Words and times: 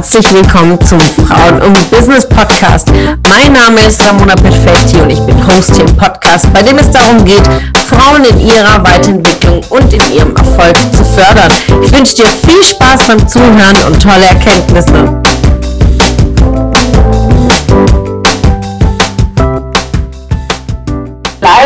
herzlich 0.00 0.32
willkommen 0.32 0.80
zum 0.80 0.98
Frauen 0.98 1.60
und 1.60 1.90
Business 1.90 2.26
Podcast. 2.26 2.88
Mein 3.28 3.52
Name 3.52 3.86
ist 3.86 4.02
Ramona 4.02 4.34
Perfetti 4.34 4.96
und 4.98 5.10
ich 5.10 5.20
bin 5.20 5.46
Host 5.46 5.76
hier 5.76 5.84
im 5.84 5.94
Podcast, 5.94 6.50
bei 6.54 6.62
dem 6.62 6.78
es 6.78 6.90
darum 6.90 7.22
geht, 7.22 7.42
Frauen 7.86 8.24
in 8.24 8.40
ihrer 8.40 8.82
Weiterentwicklung 8.82 9.60
und 9.68 9.92
in 9.92 10.00
ihrem 10.14 10.34
Erfolg 10.34 10.74
zu 10.96 11.04
fördern. 11.04 11.52
Ich 11.82 11.92
wünsche 11.92 12.14
dir 12.14 12.28
viel 12.28 12.62
Spaß 12.64 13.08
beim 13.08 13.28
Zuhören 13.28 13.76
und 13.88 14.02
tolle 14.02 14.24
Erkenntnisse. 14.24 15.20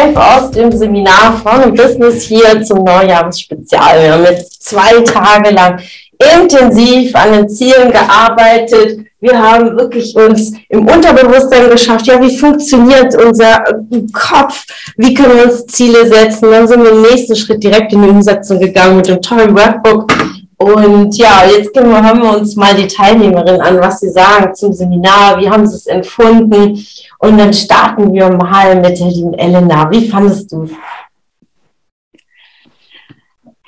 live 0.05 0.17
aus 0.17 0.51
dem 0.51 0.73
Seminar 0.73 1.41
Frauen 1.43 1.65
und 1.65 1.77
Business 1.77 2.23
hier 2.23 2.63
zum 2.63 2.85
Neujahrsspezial. 2.85 4.03
Wir 4.03 4.13
haben 4.13 4.25
jetzt 4.25 4.63
zwei 4.63 5.01
Tage 5.03 5.51
lang 5.51 5.81
intensiv 6.19 7.15
an 7.15 7.33
den 7.33 7.49
Zielen 7.49 7.91
gearbeitet. 7.91 9.07
Wir 9.21 9.41
haben 9.41 9.77
wirklich 9.77 10.15
uns 10.15 10.53
im 10.69 10.87
Unterbewusstsein 10.87 11.71
geschafft, 11.71 12.07
ja, 12.07 12.21
wie 12.21 12.37
funktioniert 12.37 13.15
unser 13.17 13.65
Kopf? 14.13 14.67
Wie 14.97 15.15
können 15.15 15.37
wir 15.37 15.45
uns 15.45 15.67
Ziele 15.67 16.07
setzen? 16.07 16.51
Dann 16.51 16.69
sind 16.69 16.83
wir 16.83 16.91
im 16.91 17.03
nächsten 17.03 17.35
Schritt 17.35 17.63
direkt 17.63 17.93
in 17.93 18.03
die 18.03 18.09
Umsetzung 18.09 18.61
gegangen 18.61 18.97
mit 18.97 19.09
dem 19.09 19.23
tollen 19.23 19.57
Workbook. 19.57 20.13
Und 20.57 21.17
ja, 21.17 21.43
jetzt 21.45 21.75
wir, 21.75 21.83
hören 21.85 22.23
wir 22.23 22.37
uns 22.37 22.55
mal 22.55 22.75
die 22.75 22.87
Teilnehmerinnen 22.87 23.61
an, 23.61 23.81
was 23.81 24.01
sie 24.01 24.11
sagen 24.11 24.55
zum 24.55 24.73
Seminar, 24.73 25.41
wie 25.41 25.51
haben 25.51 25.67
sie 25.67 25.77
es 25.77 25.87
empfunden. 25.87 26.87
Und 27.19 27.39
dann 27.39 27.53
starten 27.53 28.13
wir 28.13 28.31
mal 28.31 28.77
mit 28.77 28.99
der 28.99 29.09
lieben 29.09 29.35
Elena. 29.35 29.91
Wie 29.91 30.09
fandest 30.09 30.53
du 30.53 30.65
es? 30.65 30.71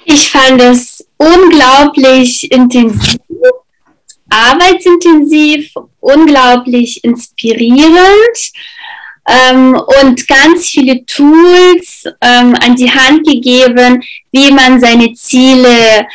Ich 0.04 0.30
fand 0.30 0.60
es 0.60 0.95
unglaublich 1.16 2.50
intensiv, 2.50 3.18
arbeitsintensiv, 4.28 5.72
unglaublich 6.00 7.02
inspirierend 7.04 8.52
ähm, 9.28 9.80
und 10.00 10.26
ganz 10.28 10.68
viele 10.68 11.04
Tools 11.06 12.04
ähm, 12.20 12.54
an 12.54 12.76
die 12.76 12.90
Hand 12.90 13.26
gegeben, 13.26 14.02
wie 14.32 14.52
man 14.52 14.80
seine 14.80 15.12
Ziele 15.14 16.06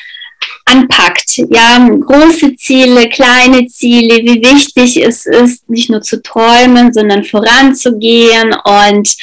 anpackt. 0.66 1.38
Ja, 1.50 1.88
große 1.88 2.56
Ziele, 2.56 3.10
kleine 3.10 3.68
Ziele, 3.68 4.18
wie 4.18 4.42
wichtig 4.42 4.98
es 4.98 5.26
ist, 5.26 5.70
nicht 5.70 5.90
nur 5.90 6.02
zu 6.02 6.22
träumen, 6.22 6.94
sondern 6.94 7.24
voranzugehen 7.24 8.54
und 8.54 9.16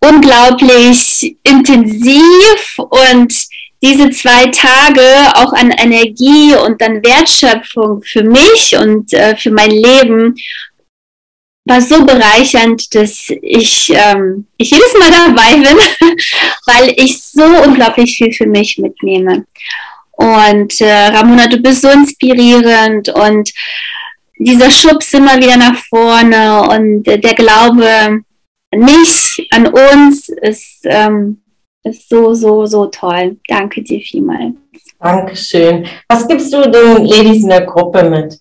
unglaublich 0.00 1.36
intensiv 1.42 2.78
und 2.78 3.34
diese 3.82 4.10
zwei 4.10 4.46
Tage 4.46 5.02
auch 5.34 5.52
an 5.52 5.70
Energie 5.70 6.54
und 6.54 6.82
an 6.82 7.02
Wertschöpfung 7.02 8.02
für 8.02 8.24
mich 8.24 8.76
und 8.76 9.12
äh, 9.12 9.36
für 9.36 9.50
mein 9.50 9.70
Leben 9.70 10.34
war 11.64 11.80
so 11.80 12.04
bereichernd, 12.04 12.94
dass 12.94 13.30
ich, 13.42 13.92
ähm, 13.94 14.46
ich 14.56 14.70
jedes 14.70 14.94
Mal 14.98 15.10
dabei 15.26 15.54
bin, 15.56 16.16
weil 16.66 16.94
ich 16.96 17.22
so 17.22 17.44
unglaublich 17.64 18.16
viel 18.16 18.32
für 18.32 18.46
mich 18.46 18.78
mitnehme. 18.78 19.44
Und 20.12 20.80
äh, 20.80 21.06
Ramona, 21.08 21.46
du 21.46 21.58
bist 21.58 21.82
so 21.82 21.88
inspirierend 21.88 23.08
und 23.10 23.50
dieser 24.38 24.70
Schubs 24.70 25.14
immer 25.14 25.36
wieder 25.38 25.56
nach 25.56 25.76
vorne 25.88 26.62
und 26.68 27.06
äh, 27.08 27.18
der 27.18 27.34
Glaube 27.34 28.22
nicht 28.72 29.46
an 29.50 29.66
uns 29.66 30.28
ist, 30.28 30.80
ähm, 30.84 31.39
ist 31.84 32.08
so, 32.08 32.34
so, 32.34 32.66
so 32.66 32.86
toll. 32.86 33.38
Danke 33.46 33.82
dir 33.82 34.00
vielmals. 34.00 34.54
Dankeschön. 34.98 35.86
Was 36.08 36.26
gibst 36.28 36.52
du 36.52 36.70
den 36.70 37.04
Ladies 37.06 37.42
in 37.42 37.48
der 37.48 37.64
Gruppe 37.66 38.02
mit? 38.08 38.38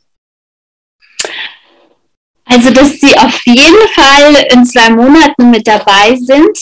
Also, 2.45 2.72
dass 2.72 2.99
sie 2.99 3.16
auf 3.17 3.42
jeden 3.45 3.88
Fall 3.94 4.48
in 4.52 4.66
zwei 4.66 4.89
Monaten 4.89 5.52
mit 5.52 5.67
dabei 5.67 6.16
sind. 6.16 6.58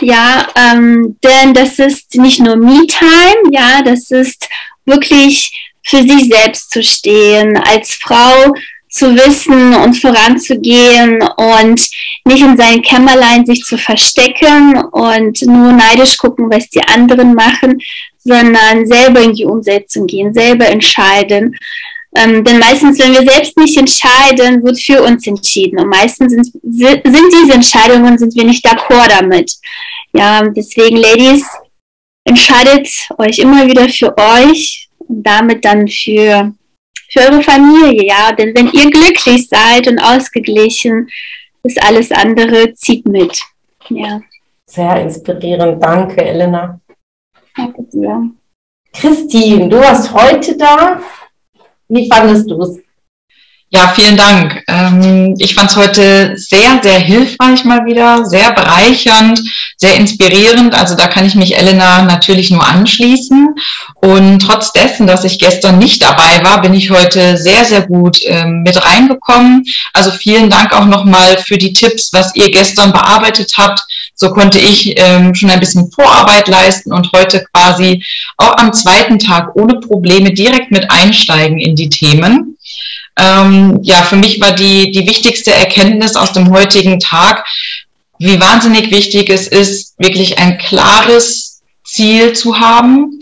Ja, 0.00 0.48
ähm, 0.56 1.16
denn 1.22 1.54
das 1.54 1.78
ist 1.78 2.14
nicht 2.16 2.40
nur 2.40 2.56
Me-Time, 2.56 3.50
ja, 3.52 3.80
das 3.82 4.10
ist 4.10 4.48
wirklich 4.84 5.72
für 5.84 6.02
sich 6.02 6.28
selbst 6.28 6.70
zu 6.70 6.82
stehen, 6.82 7.56
als 7.56 7.94
Frau 7.94 8.52
zu 8.92 9.14
wissen 9.16 9.74
und 9.74 9.94
voranzugehen 9.94 11.22
und 11.36 11.80
nicht 12.26 12.42
in 12.42 12.56
seinem 12.56 12.82
Kämmerlein 12.82 13.44
sich 13.46 13.64
zu 13.64 13.78
verstecken 13.78 14.76
und 14.92 15.40
nur 15.42 15.72
neidisch 15.72 16.18
gucken, 16.18 16.50
was 16.50 16.68
die 16.68 16.82
anderen 16.82 17.34
machen, 17.34 17.80
sondern 18.18 18.86
selber 18.86 19.22
in 19.22 19.32
die 19.32 19.46
Umsetzung 19.46 20.06
gehen, 20.06 20.34
selber 20.34 20.66
entscheiden. 20.66 21.56
Ähm, 22.14 22.44
denn 22.44 22.58
meistens, 22.58 22.98
wenn 22.98 23.12
wir 23.12 23.22
selbst 23.22 23.56
nicht 23.56 23.78
entscheiden, 23.78 24.62
wird 24.62 24.78
für 24.78 25.02
uns 25.02 25.26
entschieden. 25.26 25.78
Und 25.78 25.88
meistens 25.88 26.30
sind, 26.30 26.44
sind 26.44 27.32
diese 27.32 27.54
Entscheidungen, 27.54 28.18
sind 28.18 28.34
wir 28.36 28.44
nicht 28.44 28.64
d'accord 28.66 29.08
damit. 29.08 29.54
Ja, 30.12 30.42
deswegen, 30.42 30.98
Ladies, 30.98 31.46
entscheidet 32.24 32.86
euch 33.16 33.38
immer 33.38 33.66
wieder 33.66 33.88
für 33.88 34.14
euch 34.18 34.90
und 34.98 35.22
damit 35.22 35.64
dann 35.64 35.88
für 35.88 36.52
für 37.12 37.20
eure 37.20 37.42
Familie, 37.42 38.06
ja. 38.06 38.32
Denn 38.32 38.54
wenn 38.54 38.68
ihr 38.68 38.90
glücklich 38.90 39.48
seid 39.48 39.86
und 39.88 39.98
ausgeglichen, 39.98 41.08
ist 41.62 41.82
alles 41.82 42.10
andere 42.10 42.74
zieht 42.74 43.06
mit. 43.06 43.40
Ja. 43.88 44.20
Sehr 44.66 45.02
inspirierend. 45.02 45.82
Danke, 45.82 46.24
Elena. 46.24 46.80
Danke 47.56 47.82
dir. 47.84 48.30
Christine, 48.92 49.68
du 49.68 49.78
warst 49.78 50.12
heute 50.12 50.56
da. 50.56 51.00
Wie 51.88 52.08
fandest 52.08 52.50
du 52.50 52.60
es? 52.62 52.81
Ja, 53.74 53.88
vielen 53.94 54.18
Dank. 54.18 54.62
Ähm, 54.68 55.34
ich 55.38 55.54
fand 55.54 55.70
es 55.70 55.76
heute 55.76 56.36
sehr, 56.36 56.78
sehr 56.82 56.98
hilfreich 56.98 57.64
mal 57.64 57.86
wieder, 57.86 58.26
sehr 58.26 58.52
bereichernd, 58.52 59.40
sehr 59.78 59.96
inspirierend. 59.96 60.78
Also 60.78 60.94
da 60.94 61.06
kann 61.06 61.24
ich 61.24 61.34
mich 61.34 61.56
Elena 61.56 62.02
natürlich 62.02 62.50
nur 62.50 62.66
anschließen. 62.66 63.54
Und 63.94 64.40
trotz 64.40 64.72
dessen, 64.72 65.06
dass 65.06 65.24
ich 65.24 65.38
gestern 65.38 65.78
nicht 65.78 66.02
dabei 66.02 66.44
war, 66.44 66.60
bin 66.60 66.74
ich 66.74 66.90
heute 66.90 67.38
sehr, 67.38 67.64
sehr 67.64 67.80
gut 67.86 68.18
ähm, 68.26 68.62
mit 68.62 68.76
reingekommen. 68.84 69.64
Also 69.94 70.10
vielen 70.10 70.50
Dank 70.50 70.74
auch 70.74 70.84
nochmal 70.84 71.38
für 71.38 71.56
die 71.56 71.72
Tipps, 71.72 72.12
was 72.12 72.34
ihr 72.34 72.50
gestern 72.50 72.92
bearbeitet 72.92 73.54
habt. 73.56 73.80
So 74.14 74.34
konnte 74.34 74.58
ich 74.58 74.92
ähm, 74.98 75.34
schon 75.34 75.48
ein 75.48 75.60
bisschen 75.60 75.90
Vorarbeit 75.90 76.46
leisten 76.46 76.92
und 76.92 77.10
heute 77.12 77.42
quasi 77.54 78.04
auch 78.36 78.54
am 78.58 78.74
zweiten 78.74 79.18
Tag 79.18 79.56
ohne 79.56 79.80
Probleme 79.80 80.30
direkt 80.30 80.70
mit 80.70 80.90
einsteigen 80.90 81.58
in 81.58 81.74
die 81.74 81.88
Themen. 81.88 82.51
Ähm, 83.16 83.78
ja, 83.82 83.96
für 84.02 84.16
mich 84.16 84.40
war 84.40 84.52
die, 84.52 84.90
die 84.90 85.06
wichtigste 85.06 85.52
Erkenntnis 85.52 86.16
aus 86.16 86.32
dem 86.32 86.50
heutigen 86.50 86.98
Tag, 86.98 87.46
wie 88.18 88.40
wahnsinnig 88.40 88.90
wichtig 88.90 89.28
es 89.30 89.48
ist, 89.48 89.94
wirklich 89.98 90.38
ein 90.38 90.58
klares 90.58 91.62
Ziel 91.84 92.32
zu 92.32 92.58
haben 92.58 93.20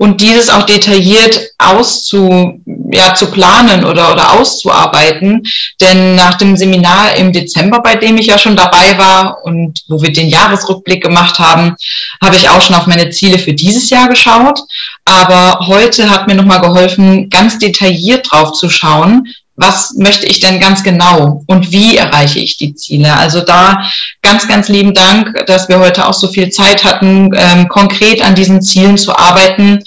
und 0.00 0.22
dieses 0.22 0.48
auch 0.48 0.62
detailliert 0.62 1.38
auszu, 1.58 2.58
ja, 2.90 3.14
zu 3.14 3.30
planen 3.30 3.84
oder, 3.84 4.10
oder 4.10 4.32
auszuarbeiten. 4.32 5.42
Denn 5.78 6.14
nach 6.14 6.38
dem 6.38 6.56
Seminar 6.56 7.18
im 7.18 7.34
Dezember, 7.34 7.82
bei 7.82 7.96
dem 7.96 8.16
ich 8.16 8.28
ja 8.28 8.38
schon 8.38 8.56
dabei 8.56 8.96
war 8.96 9.44
und 9.44 9.82
wo 9.88 10.00
wir 10.00 10.10
den 10.10 10.30
Jahresrückblick 10.30 11.02
gemacht 11.02 11.38
haben, 11.38 11.76
habe 12.24 12.36
ich 12.36 12.48
auch 12.48 12.62
schon 12.62 12.76
auf 12.76 12.86
meine 12.86 13.10
Ziele 13.10 13.38
für 13.38 13.52
dieses 13.52 13.90
Jahr 13.90 14.08
geschaut. 14.08 14.60
Aber 15.04 15.66
heute 15.66 16.08
hat 16.08 16.26
mir 16.26 16.34
nochmal 16.34 16.62
geholfen, 16.62 17.28
ganz 17.28 17.58
detailliert 17.58 18.26
drauf 18.30 18.52
zu 18.52 18.70
schauen, 18.70 19.28
was 19.60 19.94
möchte 19.96 20.26
ich 20.26 20.40
denn 20.40 20.58
ganz 20.58 20.82
genau 20.82 21.42
und 21.46 21.70
wie 21.70 21.98
erreiche 21.98 22.38
ich 22.38 22.56
die 22.56 22.74
Ziele? 22.74 23.14
Also 23.14 23.42
da 23.42 23.82
ganz, 24.22 24.48
ganz 24.48 24.68
lieben 24.68 24.94
Dank, 24.94 25.34
dass 25.46 25.68
wir 25.68 25.78
heute 25.78 26.06
auch 26.06 26.14
so 26.14 26.28
viel 26.28 26.48
Zeit 26.48 26.82
hatten, 26.82 27.30
ähm, 27.36 27.68
konkret 27.68 28.24
an 28.24 28.34
diesen 28.34 28.62
Zielen 28.62 28.96
zu 28.96 29.14
arbeiten. 29.14 29.80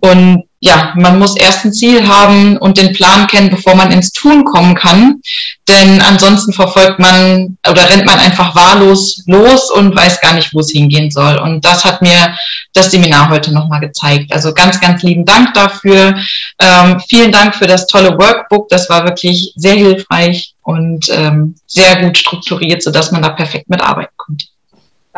Und 0.00 0.44
ja, 0.60 0.92
man 0.96 1.18
muss 1.18 1.36
erst 1.36 1.64
ein 1.64 1.72
Ziel 1.72 2.06
haben 2.08 2.56
und 2.56 2.78
den 2.78 2.92
Plan 2.92 3.26
kennen, 3.28 3.50
bevor 3.50 3.76
man 3.76 3.92
ins 3.92 4.10
Tun 4.10 4.44
kommen 4.44 4.74
kann. 4.74 5.20
Denn 5.68 6.00
ansonsten 6.00 6.52
verfolgt 6.52 6.98
man 6.98 7.58
oder 7.68 7.88
rennt 7.88 8.06
man 8.06 8.18
einfach 8.18 8.54
wahllos 8.56 9.22
los 9.26 9.70
und 9.70 9.94
weiß 9.94 10.20
gar 10.20 10.34
nicht, 10.34 10.52
wo 10.52 10.60
es 10.60 10.72
hingehen 10.72 11.10
soll. 11.10 11.36
Und 11.38 11.64
das 11.64 11.84
hat 11.84 12.02
mir 12.02 12.34
das 12.72 12.90
Seminar 12.90 13.28
heute 13.28 13.52
nochmal 13.52 13.80
gezeigt. 13.80 14.32
Also 14.32 14.52
ganz, 14.52 14.80
ganz 14.80 15.02
lieben 15.02 15.24
Dank 15.24 15.54
dafür. 15.54 16.16
Ähm, 16.58 17.00
vielen 17.08 17.30
Dank 17.30 17.54
für 17.54 17.66
das 17.66 17.86
tolle 17.86 18.18
Workbook. 18.18 18.68
Das 18.68 18.90
war 18.90 19.04
wirklich 19.04 19.52
sehr 19.54 19.74
hilfreich 19.74 20.54
und 20.62 21.08
ähm, 21.10 21.54
sehr 21.66 22.02
gut 22.02 22.18
strukturiert, 22.18 22.82
sodass 22.82 23.12
man 23.12 23.22
da 23.22 23.28
perfekt 23.28 23.68
mitarbeiten. 23.68 24.17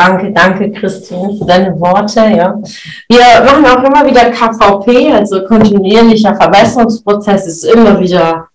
Danke, 0.00 0.32
danke, 0.32 0.72
Christine, 0.72 1.36
für 1.36 1.44
deine 1.44 1.78
Worte. 1.78 2.20
Ja. 2.20 2.58
Wir 3.06 3.44
machen 3.44 3.66
auch 3.66 3.84
immer 3.84 4.06
wieder 4.06 4.30
KVP, 4.30 5.12
also 5.12 5.44
kontinuierlicher 5.44 6.34
Verbesserungsprozess 6.34 7.46
ist 7.46 7.64
immer 7.64 8.00
wieder 8.00 8.48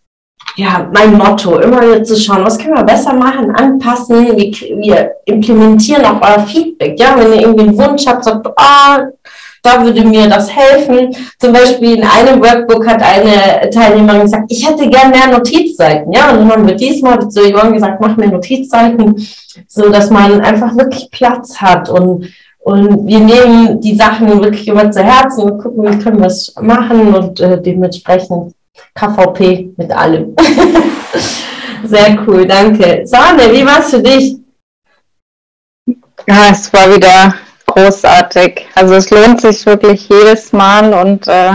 ja, 0.55 0.89
mein 0.91 1.13
Motto, 1.13 1.59
immer 1.59 1.81
wieder 1.81 2.03
zu 2.03 2.15
schauen, 2.15 2.43
was 2.43 2.57
können 2.57 2.75
wir 2.75 2.83
besser 2.83 3.13
machen, 3.13 3.51
anpassen, 3.51 4.25
wir, 4.25 4.37
wir 4.37 5.11
implementieren 5.25 6.05
auch 6.05 6.21
euer 6.21 6.47
Feedback. 6.47 6.99
Ja, 6.99 7.15
wenn 7.15 7.33
ihr 7.33 7.41
irgendwie 7.41 7.67
einen 7.67 7.77
Wunsch 7.77 8.07
habt, 8.07 8.23
sagt, 8.23 8.47
ah, 8.55 8.99
da 9.65 9.83
würde 9.83 10.05
mir 10.05 10.27
das 10.27 10.49
helfen. 10.55 11.15
Zum 11.39 11.53
Beispiel 11.53 11.97
in 11.97 12.03
einem 12.03 12.41
Workbook 12.41 12.87
hat 12.87 13.01
eine 13.01 13.69
Teilnehmerin 13.69 14.21
gesagt, 14.21 14.45
ich 14.49 14.67
hätte 14.67 14.89
gern 14.89 15.11
mehr 15.11 15.27
Notizseiten. 15.27 16.11
Ja, 16.13 16.31
und 16.31 16.39
dann 16.39 16.51
haben 16.51 16.67
wir 16.67 16.75
diesmal 16.75 17.27
zu 17.29 17.41
Yvonne 17.41 17.73
gesagt, 17.73 17.99
mach 17.99 18.15
mir 18.17 18.27
Notizseiten, 18.27 19.27
so 19.67 19.89
dass 19.89 20.09
man 20.09 20.41
einfach 20.41 20.75
wirklich 20.75 21.09
Platz 21.11 21.57
hat 21.57 21.89
und 21.89 22.27
und 22.65 23.05
wir 23.05 23.19
nehmen 23.19 23.79
die 23.79 23.93
Sachen 23.93 24.41
wirklich 24.41 24.67
immer 24.67 24.89
zu 24.89 25.03
Herzen 25.03 25.43
und 25.43 25.61
gucken, 25.61 25.83
wie 25.83 26.03
können 26.03 26.19
wir 26.19 26.25
es 26.25 26.51
machen 26.59 27.13
und 27.13 27.39
äh, 27.39 27.61
dementsprechend 27.61 28.55
KVP 28.95 29.69
mit 29.77 29.91
allem. 29.91 30.35
Sehr 31.83 32.17
cool, 32.25 32.47
danke. 32.47 33.01
Sahne, 33.05 33.53
wie 33.53 33.63
war 33.63 33.81
es 33.81 33.91
für 33.91 34.01
dich? 34.01 34.37
Ja, 36.27 36.47
es 36.49 36.73
war 36.73 36.95
wieder 36.95 37.35
großartig. 37.65 38.67
Also 38.75 38.95
es 38.95 39.09
lohnt 39.09 39.41
sich 39.41 39.65
wirklich 39.65 40.07
jedes 40.09 40.51
Mal 40.53 40.93
und 40.93 41.27
äh, 41.27 41.53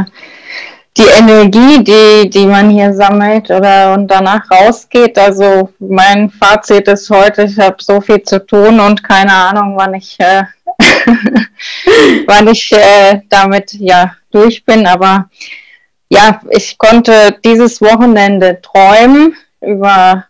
die 0.97 1.07
Energie, 1.19 1.83
die, 1.83 2.29
die 2.29 2.47
man 2.47 2.71
hier 2.71 2.93
sammelt 2.93 3.51
oder 3.51 3.95
und 3.95 4.09
danach 4.09 4.51
rausgeht. 4.51 5.19
Also 5.19 5.71
mein 5.79 6.31
Fazit 6.31 6.89
ist 6.89 7.09
heute, 7.11 7.45
ich 7.45 7.59
habe 7.59 7.77
so 7.79 8.01
viel 8.01 8.23
zu 8.23 8.45
tun 8.45 8.81
und 8.81 9.03
keine 9.03 9.33
Ahnung, 9.33 9.75
wann 9.77 9.95
ich 9.95 10.19
äh, 10.19 10.43
wann 12.27 12.49
ich 12.49 12.73
äh, 12.73 13.21
damit 13.29 13.73
ja 13.75 14.15
durch 14.31 14.65
bin. 14.65 14.87
Aber 14.87 15.31
ja, 16.09 16.41
ich 16.51 16.77
konnte 16.77 17.39
dieses 17.45 17.81
Wochenende 17.81 18.61
träumen 18.61 19.37
über 19.61 20.25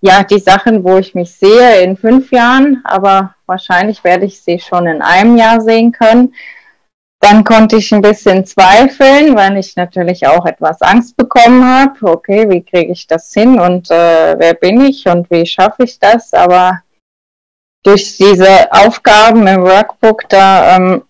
ja 0.00 0.22
die 0.22 0.38
Sachen, 0.38 0.84
wo 0.84 0.98
ich 0.98 1.14
mich 1.14 1.34
sehe 1.34 1.82
in 1.82 1.96
fünf 1.96 2.30
Jahren, 2.30 2.82
aber 2.84 3.34
wahrscheinlich 3.46 4.04
werde 4.04 4.26
ich 4.26 4.40
sie 4.40 4.58
schon 4.58 4.86
in 4.86 5.02
einem 5.02 5.36
Jahr 5.36 5.60
sehen 5.60 5.92
können. 5.92 6.34
Dann 7.20 7.42
konnte 7.42 7.76
ich 7.76 7.92
ein 7.92 8.00
bisschen 8.00 8.46
zweifeln, 8.46 9.34
weil 9.34 9.56
ich 9.56 9.74
natürlich 9.74 10.26
auch 10.26 10.46
etwas 10.46 10.80
Angst 10.82 11.16
bekommen 11.16 11.64
habe. 11.64 11.94
Okay, 12.02 12.48
wie 12.48 12.62
kriege 12.62 12.92
ich 12.92 13.08
das 13.08 13.32
hin 13.32 13.58
und 13.58 13.90
äh, 13.90 14.38
wer 14.38 14.54
bin 14.54 14.80
ich 14.82 15.06
und 15.08 15.28
wie 15.30 15.44
schaffe 15.44 15.82
ich 15.82 15.98
das? 15.98 16.32
Aber 16.32 16.80
durch 17.82 18.16
diese 18.16 18.70
Aufgaben 18.70 19.46
im 19.48 19.62
Workbook 19.62 20.28
da, 20.28 20.76
ähm, 20.76 21.02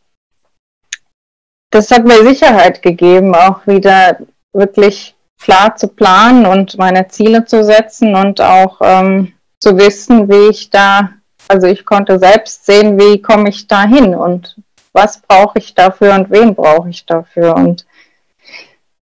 das 1.70 1.90
hat 1.90 2.05
mir 2.05 2.23
Sicherheit 2.26 2.81
gegeben, 2.81 3.35
auch 3.35 3.67
wieder 3.67 4.19
wirklich 4.55 5.14
klar 5.38 5.76
zu 5.76 5.88
planen 5.88 6.46
und 6.46 6.79
meine 6.79 7.08
Ziele 7.08 7.44
zu 7.44 7.64
setzen 7.64 8.14
und 8.14 8.40
auch 8.40 8.81
ähm, 8.82 9.32
zu 9.61 9.76
wissen, 9.76 10.29
wie 10.29 10.50
ich 10.50 10.70
da, 10.70 11.11
also 11.49 11.67
ich 11.67 11.85
konnte 11.85 12.19
selbst 12.19 12.67
sehen, 12.67 12.99
wie 12.99 13.23
komme 13.23 13.49
ich 13.49 13.67
da 13.67 13.85
hin 13.85 14.14
und 14.14 14.56
was 14.93 15.20
brauche 15.20 15.58
ich 15.58 15.75
dafür 15.75 16.14
und 16.14 16.31
wen 16.31 16.55
brauche 16.55 16.88
ich 16.88 17.06
dafür 17.06 17.55
und 17.56 17.87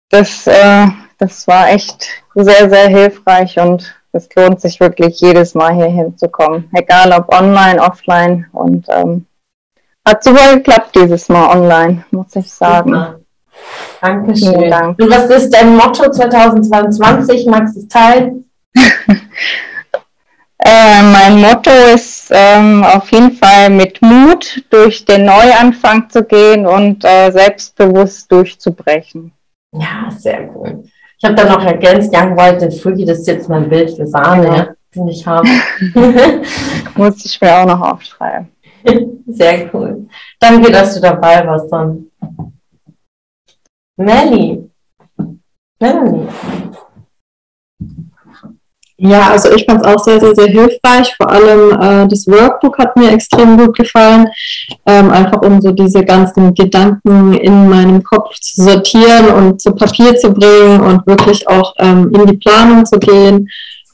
das, 0.09 0.47
äh, 0.47 0.87
das 1.17 1.47
war 1.47 1.69
echt 1.69 2.07
sehr, 2.35 2.69
sehr 2.69 2.87
hilfreich 2.87 3.59
und 3.59 3.95
es 4.11 4.27
lohnt 4.35 4.59
sich 4.59 4.79
wirklich 4.79 5.19
jedes 5.21 5.53
Mal 5.53 5.73
hier 5.73 5.85
hinzukommen, 5.85 6.69
egal 6.73 7.11
ob 7.13 7.33
online, 7.33 7.81
offline 7.81 8.47
und 8.51 8.87
ähm, 8.89 9.25
hat 10.07 10.23
super 10.23 10.55
geklappt 10.55 10.95
dieses 10.95 11.29
Mal 11.29 11.55
online, 11.55 12.05
muss 12.11 12.35
ich 12.35 12.51
sagen. 12.51 12.89
Super. 12.89 13.19
Dankeschön. 14.01 14.55
Vielen 14.55 14.71
Dank. 14.71 15.01
Und 15.01 15.09
was 15.09 15.29
ist 15.29 15.53
dein 15.53 15.75
Motto 15.75 16.09
2022? 16.09 17.45
Magst 17.47 17.75
du 17.75 17.79
es 17.81 17.87
teilen? 17.87 18.49
äh, 20.59 21.01
mein 21.01 21.41
Motto 21.41 21.71
ist 21.93 22.29
ähm, 22.31 22.83
auf 22.83 23.11
jeden 23.11 23.31
Fall 23.31 23.69
mit 23.69 24.01
Mut 24.01 24.63
durch 24.69 25.05
den 25.05 25.25
Neuanfang 25.25 26.09
zu 26.09 26.23
gehen 26.23 26.65
und 26.65 27.03
äh, 27.03 27.31
selbstbewusst 27.31 28.31
durchzubrechen. 28.31 29.33
Ja, 29.73 30.09
sehr 30.09 30.49
cool. 30.55 30.83
Ich 31.17 31.25
habe 31.25 31.35
dann 31.35 31.49
noch 31.49 31.63
ergänzt, 31.63 32.15
Young 32.15 32.37
White 32.37 32.65
and 32.65 32.73
Free, 32.73 33.03
das 33.03 33.19
ist 33.19 33.27
jetzt 33.27 33.49
mein 33.49 33.67
Bild 33.67 33.91
für 33.95 34.07
Sahne, 34.07 34.47
ja. 34.47 34.67
den 34.95 35.09
ich 35.09 35.27
habe. 35.27 35.47
Muss 36.95 37.25
ich 37.25 37.39
mir 37.41 37.57
auch 37.57 37.65
noch 37.65 37.81
aufschreiben. 37.81 38.47
Sehr 39.27 39.69
cool. 39.73 40.07
Danke, 40.39 40.71
dass 40.71 40.95
du 40.95 41.01
dabei 41.01 41.45
warst, 41.45 41.71
dann. 41.71 42.08
Melly. 43.99 44.69
Melanie. 45.81 46.27
Ja, 48.97 49.29
also 49.29 49.51
ich 49.53 49.65
fand 49.65 49.81
es 49.81 49.87
auch 49.87 49.99
sehr, 49.99 50.19
sehr, 50.19 50.35
sehr 50.35 50.47
hilfreich. 50.47 51.13
Vor 51.15 51.29
allem 51.29 51.71
äh, 51.71 52.07
das 52.07 52.25
Workbook 52.27 52.77
hat 52.77 52.95
mir 52.95 53.11
extrem 53.11 53.57
gut 53.57 53.77
gefallen. 53.77 54.27
Ähm, 54.85 55.09
einfach 55.11 55.41
um 55.41 55.61
so 55.61 55.71
diese 55.71 56.03
ganzen 56.03 56.53
Gedanken 56.53 57.33
in 57.33 57.69
meinem 57.69 58.01
Kopf 58.03 58.35
zu 58.39 58.63
sortieren 58.63 59.29
und 59.35 59.61
zu 59.61 59.71
Papier 59.73 60.15
zu 60.15 60.31
bringen 60.31 60.81
und 60.81 61.05
wirklich 61.05 61.47
auch 61.47 61.73
ähm, 61.79 62.11
in 62.13 62.25
die 62.25 62.37
Planung 62.37 62.85
zu 62.85 62.99
gehen. 62.99 63.49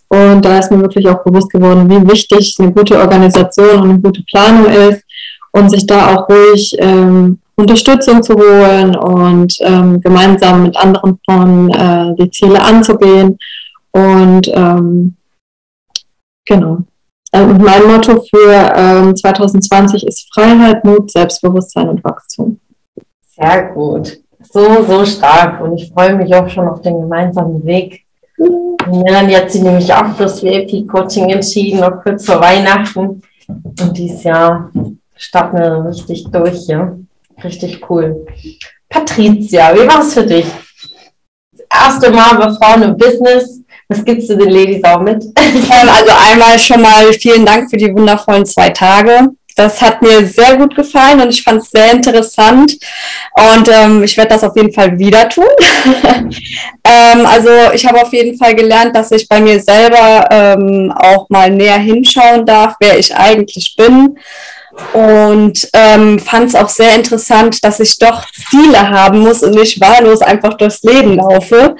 Und 0.07 0.45
da 0.45 0.59
ist 0.59 0.71
mir 0.71 0.81
wirklich 0.81 1.07
auch 1.07 1.23
bewusst 1.23 1.49
geworden, 1.49 1.89
wie 1.89 2.11
wichtig 2.11 2.55
eine 2.59 2.71
gute 2.71 2.99
Organisation 2.99 3.81
und 3.81 3.89
eine 3.89 3.99
gute 3.99 4.23
Planung 4.23 4.65
ist 4.67 5.03
und 5.51 5.69
sich 5.69 5.85
da 5.85 6.15
auch 6.15 6.29
ruhig 6.29 6.75
ähm, 6.79 7.39
Unterstützung 7.57 8.21
zu 8.21 8.33
holen 8.35 8.95
und 8.95 9.55
ähm, 9.61 10.01
gemeinsam 10.01 10.63
mit 10.63 10.77
anderen 10.77 11.19
von 11.25 11.71
äh, 11.71 12.15
die 12.15 12.29
Ziele 12.29 12.61
anzugehen 12.61 13.37
und 13.91 14.47
ähm, 14.53 15.15
genau. 16.45 16.79
Und 17.31 17.61
mein 17.61 17.85
Motto 17.87 18.21
für 18.21 18.73
ähm, 18.75 19.15
2020 19.15 20.05
ist 20.07 20.33
Freiheit, 20.33 20.83
Mut, 20.85 21.11
Selbstbewusstsein 21.11 21.89
und 21.89 22.03
Wachstum. 22.03 22.59
Sehr 23.35 23.71
gut. 23.73 24.19
So, 24.51 24.83
so 24.83 25.05
stark. 25.05 25.61
Und 25.61 25.75
ich 25.75 25.91
freue 25.91 26.15
mich 26.15 26.33
auch 26.33 26.47
schon 26.47 26.67
auf 26.67 26.81
den 26.81 27.01
gemeinsamen 27.01 27.65
Weg. 27.65 28.05
Melanie 28.37 29.35
hat 29.35 29.51
sich 29.51 29.61
nämlich 29.61 29.93
auch 29.93 30.15
fürs 30.15 30.43
VIP-Coaching 30.43 31.29
entschieden, 31.29 31.79
noch 31.79 32.03
kurz 32.03 32.25
vor 32.25 32.39
Weihnachten. 32.41 33.21
Und 33.47 33.97
dieses 33.97 34.23
Jahr 34.23 34.71
starten 35.15 35.57
wir 35.57 35.85
richtig 35.85 36.25
durch, 36.31 36.67
ja. 36.67 36.95
Richtig 37.43 37.89
cool. 37.89 38.25
Patricia, 38.89 39.73
wie 39.75 39.87
war 39.87 40.01
es 40.01 40.13
für 40.13 40.25
dich? 40.25 40.45
Das 41.51 41.87
erste 41.87 42.11
Mal 42.11 42.35
bei 42.35 42.53
Frauen 42.53 42.83
im 42.83 42.97
Business. 42.97 43.61
Was 43.87 44.03
gibst 44.03 44.29
du 44.29 44.37
den 44.37 44.49
Ladies 44.49 44.83
auch 44.83 45.01
mit? 45.01 45.23
Also 45.69 46.11
einmal 46.31 46.57
schon 46.57 46.81
mal 46.81 47.13
vielen 47.13 47.45
Dank 47.45 47.69
für 47.69 47.77
die 47.77 47.93
wundervollen 47.93 48.45
zwei 48.45 48.69
Tage. 48.69 49.29
Das 49.55 49.81
hat 49.81 50.01
mir 50.01 50.25
sehr 50.25 50.57
gut 50.57 50.75
gefallen 50.75 51.21
und 51.21 51.29
ich 51.29 51.41
fand 51.41 51.61
es 51.61 51.69
sehr 51.69 51.91
interessant 51.91 52.77
und 53.53 53.69
ähm, 53.69 54.03
ich 54.03 54.17
werde 54.17 54.31
das 54.31 54.43
auf 54.43 54.55
jeden 54.57 54.73
Fall 54.73 54.99
wieder 54.99 55.29
tun. 55.29 55.45
ähm, 56.83 57.25
also 57.25 57.49
ich 57.73 57.85
habe 57.85 58.01
auf 58.01 58.11
jeden 58.11 58.37
Fall 58.37 58.53
gelernt, 58.53 58.93
dass 58.93 59.11
ich 59.11 59.29
bei 59.29 59.39
mir 59.39 59.61
selber 59.61 60.27
ähm, 60.29 60.93
auch 60.93 61.29
mal 61.29 61.49
näher 61.49 61.77
hinschauen 61.77 62.45
darf, 62.45 62.75
wer 62.81 62.99
ich 62.99 63.15
eigentlich 63.15 63.75
bin 63.77 64.17
und 64.93 65.69
ähm, 65.73 66.19
fand 66.19 66.49
es 66.49 66.55
auch 66.55 66.67
sehr 66.67 66.95
interessant, 66.95 67.63
dass 67.63 67.79
ich 67.79 67.97
doch 67.97 68.25
Ziele 68.31 68.89
haben 68.89 69.19
muss 69.19 69.41
und 69.41 69.55
nicht 69.55 69.79
wahllos 69.79 70.21
einfach 70.21 70.55
durchs 70.55 70.83
Leben 70.83 71.15
laufe 71.15 71.75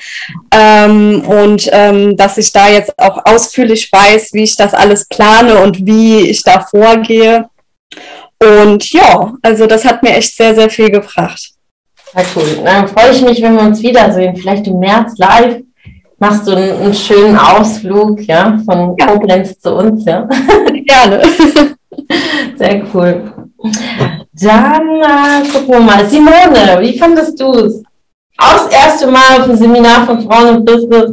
ähm, 0.51 1.21
und 1.27 1.69
ähm, 1.71 2.15
dass 2.15 2.37
ich 2.37 2.53
da 2.53 2.69
jetzt 2.69 2.97
auch 2.97 3.21
ausführlich 3.25 3.91
weiß, 3.91 4.33
wie 4.33 4.43
ich 4.43 4.55
das 4.55 4.73
alles 4.73 5.05
plane 5.07 5.57
und 5.59 5.85
wie 5.85 6.29
ich 6.29 6.41
da 6.43 6.61
vorgehe. 6.61 7.49
Und 8.41 8.91
ja, 8.91 9.33
also 9.41 9.67
das 9.67 9.83
hat 9.83 10.01
mir 10.01 10.15
echt 10.15 10.35
sehr, 10.35 10.55
sehr 10.55 10.69
viel 10.69 10.89
gebracht. 10.89 11.51
Ja, 12.15 12.23
cool. 12.35 12.61
Dann 12.63 12.87
freue 12.87 13.11
ich 13.11 13.21
mich, 13.21 13.41
wenn 13.41 13.55
wir 13.55 13.63
uns 13.63 13.81
wiedersehen. 13.81 14.35
Vielleicht 14.37 14.67
im 14.67 14.79
März 14.79 15.17
live 15.17 15.64
machst 16.19 16.48
du 16.48 16.51
einen, 16.51 16.81
einen 16.81 16.93
schönen 16.93 17.38
Ausflug, 17.38 18.22
ja, 18.22 18.57
von 18.65 18.95
ja. 18.98 19.05
Koblenz 19.07 19.60
zu 19.60 19.75
uns, 19.75 20.05
ja. 20.05 20.27
Gerne. 20.86 21.22
Sehr 22.55 22.84
cool. 22.93 23.34
Dann 24.34 24.89
äh, 25.01 25.48
gucken 25.51 25.67
wir 25.69 25.79
mal. 25.79 26.05
Simone, 26.05 26.77
wie 26.79 26.98
fandest 26.98 27.39
du 27.39 27.51
es? 27.51 27.84
Auch 28.38 28.53
das 28.53 28.67
erste 28.67 29.07
Mal 29.07 29.39
auf 29.39 29.45
dem 29.45 29.55
Seminar 29.55 30.05
von 30.05 30.22
Frauen 30.22 30.57
im 30.57 30.65
Business. 30.65 31.12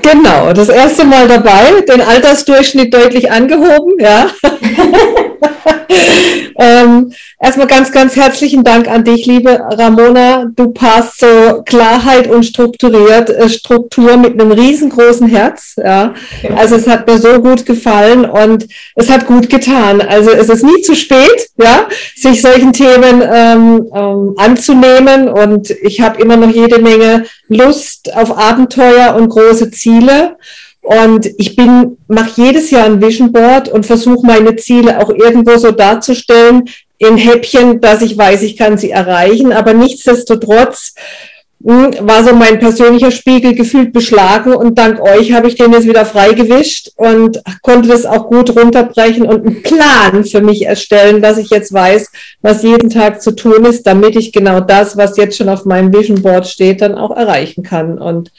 Genau, 0.00 0.52
das 0.52 0.68
erste 0.68 1.04
Mal 1.04 1.28
dabei, 1.28 1.80
den 1.88 2.00
Altersdurchschnitt 2.00 2.94
deutlich 2.94 3.30
angehoben, 3.30 3.94
ja. 3.98 4.28
ähm, 6.58 7.12
erstmal 7.40 7.66
ganz, 7.66 7.92
ganz 7.92 8.16
herzlichen 8.16 8.64
Dank 8.64 8.88
an 8.88 9.04
dich, 9.04 9.26
liebe 9.26 9.58
Ramona. 9.70 10.46
Du 10.54 10.70
passt 10.70 11.20
so 11.20 11.62
Klarheit 11.64 12.28
und 12.28 12.44
strukturiert, 12.44 13.30
äh, 13.30 13.48
Struktur 13.48 14.16
mit 14.16 14.40
einem 14.40 14.52
riesengroßen 14.52 15.28
Herz. 15.28 15.74
Ja. 15.76 16.14
Also 16.56 16.76
es 16.76 16.86
hat 16.86 17.06
mir 17.06 17.18
so 17.18 17.40
gut 17.40 17.66
gefallen 17.66 18.24
und 18.24 18.66
es 18.94 19.10
hat 19.10 19.26
gut 19.26 19.48
getan. 19.48 20.00
Also 20.00 20.30
es 20.30 20.48
ist 20.48 20.64
nie 20.64 20.82
zu 20.82 20.94
spät, 20.94 21.48
ja, 21.56 21.88
sich 22.16 22.42
solchen 22.42 22.72
Themen 22.72 23.22
ähm, 23.22 23.86
ähm, 23.94 24.34
anzunehmen. 24.36 25.28
Und 25.28 25.70
ich 25.70 26.00
habe 26.00 26.20
immer 26.20 26.36
noch 26.36 26.50
jede 26.50 26.80
Menge 26.80 27.24
Lust 27.48 28.14
auf 28.14 28.36
Abenteuer 28.36 29.14
und 29.14 29.28
große 29.28 29.70
Ziele. 29.70 30.36
Und 30.88 31.26
ich 31.36 31.54
bin, 31.54 31.98
mache 32.06 32.40
jedes 32.40 32.70
Jahr 32.70 32.86
ein 32.86 33.02
Vision 33.02 33.30
Board 33.30 33.68
und 33.68 33.84
versuche 33.84 34.26
meine 34.26 34.56
Ziele 34.56 34.98
auch 34.98 35.10
irgendwo 35.10 35.58
so 35.58 35.70
darzustellen, 35.70 36.64
in 36.96 37.18
Häppchen, 37.18 37.82
dass 37.82 38.00
ich 38.00 38.16
weiß, 38.16 38.40
ich 38.40 38.56
kann 38.56 38.78
sie 38.78 38.90
erreichen. 38.90 39.52
Aber 39.52 39.74
nichtsdestotrotz 39.74 40.94
hm, 41.62 41.94
war 42.00 42.24
so 42.24 42.34
mein 42.34 42.58
persönlicher 42.58 43.10
Spiegel 43.10 43.54
gefühlt 43.54 43.92
beschlagen 43.92 44.54
und 44.54 44.78
dank 44.78 44.98
euch 45.02 45.34
habe 45.34 45.48
ich 45.48 45.56
den 45.56 45.74
jetzt 45.74 45.86
wieder 45.86 46.06
freigewischt 46.06 46.92
und 46.96 47.42
konnte 47.60 47.90
das 47.90 48.06
auch 48.06 48.30
gut 48.30 48.56
runterbrechen 48.56 49.26
und 49.26 49.46
einen 49.46 49.62
Plan 49.62 50.24
für 50.24 50.40
mich 50.40 50.64
erstellen, 50.64 51.20
dass 51.20 51.36
ich 51.36 51.50
jetzt 51.50 51.70
weiß, 51.70 52.10
was 52.40 52.62
jeden 52.62 52.88
Tag 52.88 53.20
zu 53.20 53.32
tun 53.32 53.66
ist, 53.66 53.86
damit 53.86 54.16
ich 54.16 54.32
genau 54.32 54.60
das, 54.60 54.96
was 54.96 55.18
jetzt 55.18 55.36
schon 55.36 55.50
auf 55.50 55.66
meinem 55.66 55.92
Vision 55.92 56.22
Board 56.22 56.46
steht, 56.46 56.80
dann 56.80 56.94
auch 56.94 57.14
erreichen 57.14 57.62
kann. 57.62 57.98
Und 57.98 58.32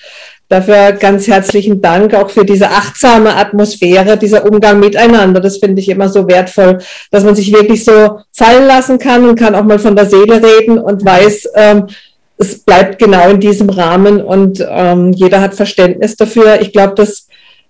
dafür 0.50 0.94
ganz 0.94 1.28
herzlichen 1.28 1.82
Dank 1.82 2.14
auch 2.16 2.30
für 2.30 2.44
diese 2.44 2.70
achtsame 2.70 3.36
Atmosphäre, 3.36 4.18
dieser 4.18 4.46
Umgang 4.46 4.80
miteinander. 4.80 5.40
Das 5.40 5.58
finde 5.58 5.80
ich 5.80 5.90
immer 5.90 6.10
so 6.10 6.28
wertvoll, 6.28 6.80
dass 7.12 7.24
man 7.24 7.36
sich 7.36 7.54
wirklich 7.54 7.86
so 7.86 8.20
fallen 8.32 8.68
lassen 8.68 8.98
kann 8.98 9.30
und 9.30 9.40
kann 9.40 9.56
auch 9.56 9.64
mal 9.64 9.80
von 9.80 9.96
der 9.96 10.08
Seele 10.08 10.42
reden 10.44 10.80
und 10.80 11.06
weiß, 11.06 11.50
ähm, 11.56 11.88
es 12.38 12.60
bleibt 12.60 13.00
genau 13.00 13.30
in 13.30 13.40
diesem 13.40 13.70
Rahmen 13.70 14.22
und 14.22 14.66
ähm, 14.68 15.12
jeder 15.14 15.42
hat 15.42 15.54
Verständnis 15.54 16.16
dafür. 16.16 16.62
Ich 16.62 16.72
glaube, 16.72 16.96
dass 16.96 17.28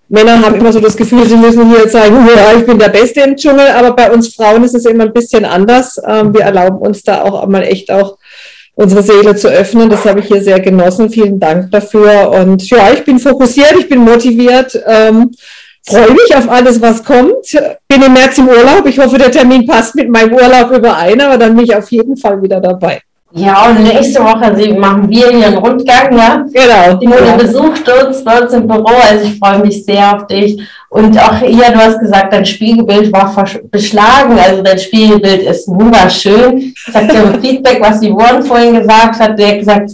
Männer 0.08 0.40
haben 0.42 0.54
immer 0.54 0.72
so 0.72 0.80
das 0.80 0.96
Gefühl, 0.96 1.26
sie 1.26 1.36
müssen 1.36 1.68
hier 1.68 1.88
zeigen, 1.88 2.16
ja, 2.36 2.58
ich 2.58 2.64
bin 2.64 2.78
der 2.78 2.88
Beste 2.88 3.20
im 3.20 3.36
Dschungel, 3.36 3.68
aber 3.68 3.94
bei 3.94 4.10
uns 4.10 4.34
Frauen 4.34 4.64
ist 4.64 4.74
es 4.74 4.86
immer 4.86 5.04
ein 5.04 5.12
bisschen 5.12 5.44
anders. 5.44 6.00
Ähm, 6.06 6.32
wir 6.32 6.42
erlauben 6.42 6.78
uns 6.78 7.02
da 7.02 7.22
auch 7.22 7.46
mal 7.46 7.62
echt 7.62 7.90
auch 7.90 8.16
unsere 8.74 9.02
Seele 9.02 9.36
zu 9.36 9.48
öffnen. 9.48 9.90
Das 9.90 10.04
habe 10.04 10.20
ich 10.20 10.26
hier 10.26 10.42
sehr 10.42 10.60
genossen. 10.60 11.10
Vielen 11.10 11.38
Dank 11.38 11.70
dafür. 11.70 12.30
Und 12.30 12.68
ja, 12.70 12.92
ich 12.92 13.04
bin 13.04 13.18
fokussiert, 13.18 13.74
ich 13.78 13.88
bin 13.88 14.00
motiviert. 14.00 14.80
Ähm, 14.86 15.30
freue 15.86 16.12
mich 16.12 16.34
auf 16.34 16.48
alles, 16.48 16.80
was 16.80 17.04
kommt. 17.04 17.46
Bin 17.88 18.02
im 18.02 18.12
März 18.12 18.38
im 18.38 18.48
Urlaub. 18.48 18.86
Ich 18.86 18.98
hoffe, 18.98 19.18
der 19.18 19.30
Termin 19.30 19.66
passt 19.66 19.94
mit 19.94 20.08
meinem 20.08 20.32
Urlaub 20.32 20.70
überein, 20.70 21.20
aber 21.20 21.36
dann 21.36 21.54
bin 21.54 21.64
ich 21.64 21.74
auf 21.74 21.90
jeden 21.90 22.16
Fall 22.16 22.42
wieder 22.42 22.60
dabei. 22.60 23.00
Ja, 23.32 23.66
und 23.68 23.84
nächste 23.84 24.20
Woche 24.24 24.74
machen 24.76 25.08
wir 25.08 25.28
hier 25.28 25.46
einen 25.46 25.58
Rundgang, 25.58 26.16
ja? 26.16 26.44
Genau. 26.52 26.98
Die 26.98 27.06
Mutter 27.06 27.36
besucht 27.36 27.88
uns 27.88 28.24
bei 28.24 28.40
uns 28.40 28.52
im 28.52 28.66
Büro, 28.66 28.90
also 29.08 29.24
ich 29.24 29.38
freue 29.38 29.60
mich 29.60 29.84
sehr 29.84 30.16
auf 30.16 30.26
dich. 30.26 30.60
Und 30.88 31.16
auch 31.16 31.36
hier, 31.38 31.70
du 31.70 31.78
hast 31.78 32.00
gesagt, 32.00 32.32
dein 32.32 32.44
Spiegelbild 32.44 33.12
war 33.12 33.32
beschlagen, 33.70 34.36
also 34.36 34.62
dein 34.62 34.78
Spiegelbild 34.78 35.42
ist 35.42 35.68
wunderschön. 35.68 36.58
Ich 36.58 36.92
sag 36.92 37.08
dir 37.08 37.38
Feedback, 37.40 37.80
was 37.80 38.00
Yvonne 38.00 38.42
vorhin 38.42 38.74
gesagt 38.74 39.20
hat, 39.20 39.38
der 39.38 39.48
hat 39.50 39.58
gesagt, 39.60 39.90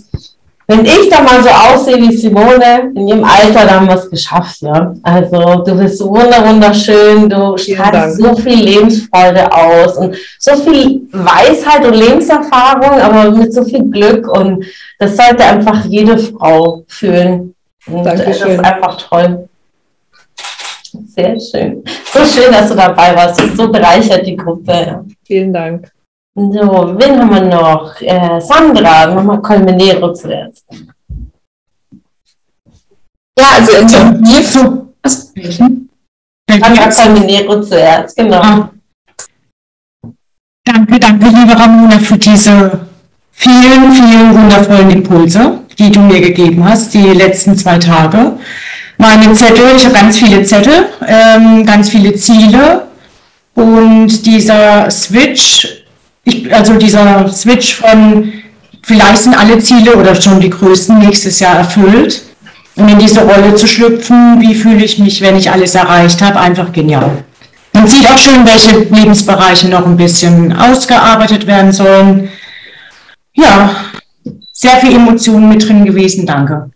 wenn 0.68 0.84
ich 0.84 1.08
da 1.08 1.22
mal 1.22 1.40
so 1.42 1.48
aussehe 1.48 1.96
wie 1.98 2.16
Simone, 2.16 2.90
in 2.94 3.06
ihrem 3.06 3.24
Alter, 3.24 3.66
dann 3.66 3.70
haben 3.70 3.86
wir 3.86 3.94
es 3.94 4.10
geschafft, 4.10 4.62
ja. 4.62 4.94
Also 5.02 5.62
du 5.64 5.76
bist 5.76 6.00
wunderschön, 6.04 7.28
du 7.28 7.56
strahlst 7.56 8.18
so 8.18 8.34
viel 8.34 8.64
Lebensfreude 8.64 9.52
aus 9.52 9.96
und 9.96 10.16
so 10.40 10.56
viel 10.56 11.02
Weisheit 11.12 11.86
und 11.86 11.94
Lebenserfahrung, 11.94 13.00
aber 13.00 13.30
mit 13.30 13.54
so 13.54 13.64
viel 13.64 13.84
Glück 13.84 14.28
und 14.28 14.64
das 14.98 15.16
sollte 15.16 15.44
einfach 15.44 15.84
jede 15.84 16.18
Frau 16.18 16.82
fühlen. 16.88 17.54
Und 17.86 18.04
Dankeschön. 18.04 18.26
das 18.26 18.48
ist 18.48 18.64
einfach 18.64 18.96
toll. 19.08 19.48
Sehr 21.14 21.38
schön. 21.38 21.84
So 22.12 22.24
schön, 22.24 22.52
dass 22.52 22.68
du 22.70 22.74
dabei 22.74 23.14
warst. 23.14 23.38
Das 23.38 23.56
so 23.56 23.70
bereichert 23.70 24.26
die 24.26 24.36
Gruppe. 24.36 25.04
Vielen 25.24 25.52
Dank. 25.52 25.92
So, 26.38 26.94
wen 26.98 27.18
haben 27.18 27.30
wir 27.30 27.40
noch? 27.40 27.98
Äh, 28.02 28.38
Sandra, 28.42 29.06
nochmal 29.06 29.40
Colmenero 29.40 30.12
zuerst. 30.12 30.66
Ja, 33.38 33.46
also 33.54 33.72
intensiv. 33.78 34.52
Sandra 36.60 36.90
Colmenero 36.90 37.62
zuerst, 37.62 38.14
genau. 38.14 38.42
Ah. 38.42 38.70
Danke, 40.62 41.00
danke, 41.00 41.26
liebe 41.26 41.58
Ramona, 41.58 41.98
für 42.00 42.18
diese 42.18 42.80
vielen, 43.32 43.92
vielen 43.92 44.34
wundervollen 44.34 44.90
Impulse, 44.90 45.60
die 45.78 45.90
du 45.90 46.00
mir 46.00 46.20
gegeben 46.20 46.62
hast, 46.68 46.92
die 46.92 47.12
letzten 47.14 47.56
zwei 47.56 47.78
Tage. 47.78 48.38
Meine 48.98 49.32
Zettel, 49.32 49.74
ich 49.74 49.86
habe 49.86 49.94
ganz 49.94 50.18
viele 50.18 50.42
Zettel, 50.42 50.90
ähm, 51.06 51.64
ganz 51.64 51.88
viele 51.88 52.14
Ziele 52.14 52.88
und 53.54 54.26
dieser 54.26 54.90
Switch 54.90 55.75
ich, 56.26 56.54
also 56.54 56.74
dieser 56.74 57.28
Switch 57.28 57.76
von, 57.76 58.32
vielleicht 58.82 59.22
sind 59.22 59.38
alle 59.38 59.58
Ziele 59.60 59.96
oder 59.96 60.14
schon 60.14 60.40
die 60.40 60.50
größten 60.50 60.98
nächstes 60.98 61.38
Jahr 61.40 61.56
erfüllt. 61.56 62.22
Und 62.74 62.90
in 62.90 62.98
diese 62.98 63.20
Rolle 63.20 63.54
zu 63.54 63.66
schlüpfen, 63.66 64.38
wie 64.40 64.54
fühle 64.54 64.84
ich 64.84 64.98
mich, 64.98 65.22
wenn 65.22 65.36
ich 65.36 65.50
alles 65.50 65.74
erreicht 65.74 66.20
habe, 66.20 66.38
einfach 66.38 66.72
genial. 66.72 67.24
Man 67.72 67.86
sieht 67.86 68.06
auch 68.06 68.18
schon, 68.18 68.46
welche 68.46 68.80
Lebensbereiche 68.80 69.68
noch 69.68 69.86
ein 69.86 69.96
bisschen 69.96 70.52
ausgearbeitet 70.52 71.46
werden 71.46 71.72
sollen. 71.72 72.28
Ja, 73.32 73.76
sehr 74.52 74.76
viel 74.78 74.94
Emotionen 74.94 75.48
mit 75.48 75.66
drin 75.66 75.86
gewesen, 75.86 76.26
danke. 76.26 76.70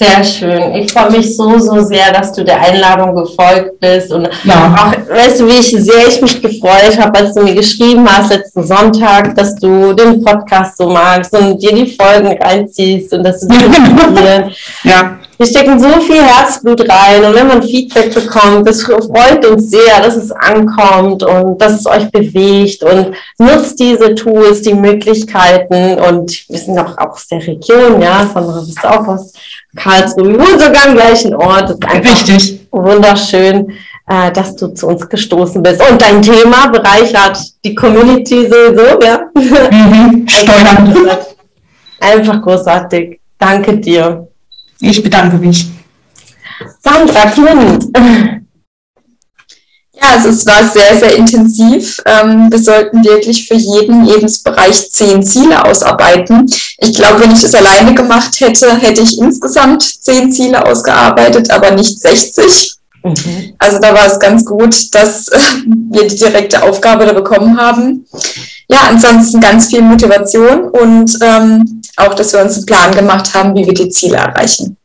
Sehr 0.00 0.22
schön. 0.22 0.74
Ich 0.76 0.92
freue 0.92 1.10
mich 1.10 1.36
so, 1.36 1.58
so 1.58 1.80
sehr, 1.80 2.12
dass 2.12 2.32
du 2.32 2.44
der 2.44 2.60
Einladung 2.60 3.16
gefolgt 3.16 3.80
bist. 3.80 4.12
Und 4.12 4.28
ja. 4.44 4.76
auch, 4.78 5.12
weißt 5.12 5.40
du, 5.40 5.48
wie 5.48 5.58
ich 5.58 5.72
sehr 5.72 6.06
ich 6.06 6.22
mich 6.22 6.40
gefreut 6.40 6.96
habe, 7.00 7.18
als 7.18 7.34
du 7.34 7.42
mir 7.42 7.56
geschrieben 7.56 8.06
hast 8.08 8.30
letzten 8.30 8.64
Sonntag, 8.64 9.34
dass 9.34 9.56
du 9.56 9.92
den 9.94 10.22
Podcast 10.22 10.76
so 10.76 10.88
magst 10.88 11.36
und 11.36 11.60
dir 11.60 11.74
die 11.74 11.96
Folgen 11.96 12.40
reinziehst 12.40 13.12
und 13.12 13.24
dass 13.24 13.40
du 13.40 13.48
die 13.48 14.88
ja. 14.88 15.18
Wir 15.36 15.46
stecken 15.46 15.78
so 15.78 15.88
viel 16.00 16.20
Herzblut 16.20 16.80
rein 16.90 17.24
und 17.24 17.32
wenn 17.32 17.46
man 17.46 17.62
Feedback 17.62 18.12
bekommt, 18.12 18.66
das 18.66 18.82
freut 18.82 19.46
uns 19.46 19.70
sehr, 19.70 20.00
dass 20.02 20.16
es 20.16 20.32
ankommt 20.32 21.22
und 21.22 21.62
dass 21.62 21.74
es 21.74 21.86
euch 21.86 22.10
bewegt 22.10 22.82
und 22.82 23.12
nutzt 23.38 23.78
diese 23.78 24.16
Tools, 24.16 24.62
die 24.62 24.74
Möglichkeiten 24.74 25.96
und 26.00 26.44
wir 26.48 26.58
sind 26.58 26.76
auch 26.76 26.98
aus 26.98 27.28
der 27.28 27.46
Region, 27.46 28.02
ja, 28.02 28.28
Sandra, 28.34 28.58
bist 28.66 28.84
auch 28.84 29.06
aus 29.06 29.32
Karlsruhe, 29.76 30.34
wohnen 30.38 30.58
sogar 30.58 30.88
am 30.88 30.94
gleichen 30.94 31.34
Ort. 31.34 31.62
Das 31.62 31.70
ist 31.72 31.84
einfach 31.84 32.28
Richtig. 32.28 32.66
wunderschön, 32.70 33.72
äh, 34.08 34.32
dass 34.32 34.56
du 34.56 34.68
zu 34.68 34.86
uns 34.86 35.08
gestoßen 35.08 35.62
bist. 35.62 35.82
Und 35.90 36.00
dein 36.00 36.22
Thema 36.22 36.68
bereichert 36.68 37.38
die 37.64 37.74
Community 37.74 38.46
sowieso, 38.46 39.00
ja. 39.02 39.20
Mhm. 39.34 40.26
Steuern. 40.28 40.94
Einfach 42.00 42.42
großartig. 42.42 43.20
Danke 43.38 43.76
dir. 43.78 44.28
Ich 44.80 45.02
bedanke 45.02 45.36
mich. 45.36 45.68
Sandra 46.80 47.26
Klint. 47.26 47.84
Ja, 50.00 50.12
also 50.12 50.28
es 50.28 50.46
war 50.46 50.70
sehr, 50.70 50.96
sehr 50.98 51.16
intensiv. 51.16 52.00
Ähm, 52.06 52.50
wir 52.50 52.58
sollten 52.58 53.04
wirklich 53.04 53.48
für 53.48 53.54
jeden 53.54 54.04
Lebensbereich 54.04 54.90
zehn 54.92 55.22
Ziele 55.22 55.64
ausarbeiten. 55.64 56.46
Ich 56.78 56.94
glaube, 56.94 57.20
wenn 57.20 57.32
ich 57.32 57.42
das 57.42 57.54
alleine 57.54 57.94
gemacht 57.94 58.38
hätte, 58.40 58.76
hätte 58.76 59.02
ich 59.02 59.18
insgesamt 59.18 59.82
zehn 59.82 60.30
Ziele 60.30 60.64
ausgearbeitet, 60.64 61.50
aber 61.50 61.72
nicht 61.72 62.00
60. 62.00 62.74
Mhm. 63.02 63.54
Also 63.58 63.78
da 63.80 63.94
war 63.94 64.06
es 64.06 64.18
ganz 64.20 64.44
gut, 64.44 64.94
dass 64.94 65.30
wir 65.90 66.06
die 66.06 66.16
direkte 66.16 66.62
Aufgabe 66.62 67.04
da 67.04 67.12
bekommen 67.12 67.58
haben. 67.60 68.06
Ja, 68.68 68.88
ansonsten 68.90 69.40
ganz 69.40 69.66
viel 69.66 69.82
Motivation 69.82 70.68
und 70.68 71.18
ähm, 71.22 71.82
auch, 71.96 72.14
dass 72.14 72.32
wir 72.32 72.42
uns 72.42 72.56
einen 72.56 72.66
Plan 72.66 72.94
gemacht 72.94 73.34
haben, 73.34 73.54
wie 73.56 73.66
wir 73.66 73.74
die 73.74 73.88
Ziele 73.88 74.18
erreichen. 74.18 74.77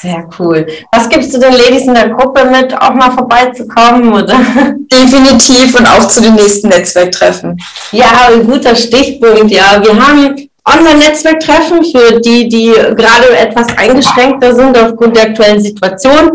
Sehr 0.00 0.26
cool. 0.38 0.66
Was 0.92 1.08
gibst 1.10 1.34
du 1.34 1.38
den 1.38 1.52
Ladies 1.52 1.86
in 1.86 1.94
der 1.94 2.08
Gruppe 2.08 2.46
mit, 2.46 2.74
auch 2.74 2.94
mal 2.94 3.10
vorbeizukommen, 3.10 4.12
oder? 4.12 4.34
Definitiv 4.90 5.78
und 5.78 5.86
auch 5.86 6.08
zu 6.08 6.22
den 6.22 6.36
nächsten 6.36 6.68
Netzwerktreffen. 6.68 7.58
Ja, 7.92 8.28
ein 8.28 8.46
guter 8.46 8.74
Stichpunkt, 8.74 9.50
ja. 9.50 9.82
Wir 9.82 9.94
haben 9.94 10.48
Online-Netzwerktreffen 10.64 11.84
für 11.84 12.20
die, 12.20 12.48
die 12.48 12.72
gerade 12.72 13.36
etwas 13.36 13.66
eingeschränkter 13.76 14.54
sind 14.54 14.78
aufgrund 14.78 15.16
der 15.16 15.24
aktuellen 15.24 15.60
Situation 15.60 16.30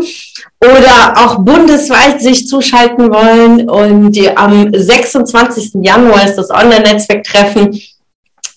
oder 0.60 1.14
auch 1.16 1.40
bundesweit 1.40 2.20
sich 2.20 2.46
zuschalten 2.46 3.12
wollen. 3.12 3.68
Und 3.68 4.12
die, 4.12 4.36
am 4.36 4.70
26. 4.72 5.72
Januar 5.82 6.24
ist 6.24 6.36
das 6.36 6.50
Online-Netzwerktreffen 6.50 7.80